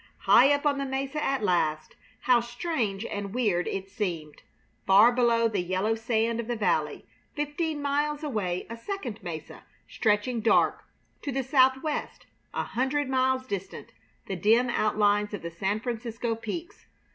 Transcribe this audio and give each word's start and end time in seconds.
High 0.21 0.51
up 0.51 0.65
on 0.65 0.79
the 0.79 0.85
mesa 0.85 1.23
at 1.23 1.43
last, 1.43 1.95
how 2.21 2.39
strange 2.39 3.05
and 3.05 3.35
weird 3.35 3.67
it 3.67 3.87
seemed! 3.91 4.41
Far 4.87 5.11
below 5.11 5.47
the 5.47 5.61
yellow 5.61 5.93
sand 5.93 6.39
of 6.39 6.47
the 6.47 6.55
valley; 6.55 7.05
fifteen 7.35 7.83
miles 7.83 8.23
away 8.23 8.65
a 8.67 8.75
second 8.75 9.21
mesa 9.21 9.63
stretching 9.87 10.41
dark; 10.41 10.83
to 11.21 11.31
the 11.31 11.43
southwest, 11.43 12.25
a 12.51 12.63
hundred 12.63 13.09
miles 13.09 13.45
distant, 13.45 13.91
the 14.25 14.35
dim 14.35 14.71
outlines 14.71 15.35
of 15.35 15.43
the 15.43 15.51
San 15.51 15.79
Francisco 15.79 16.33
peaks. 16.33 16.87